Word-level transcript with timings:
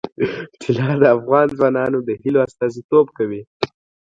طلا 0.61 0.89
د 1.01 1.03
افغان 1.17 1.45
ځوانانو 1.57 1.97
د 2.07 2.09
هیلو 2.21 2.39
استازیتوب 2.47 3.05
کوي. 3.17 3.41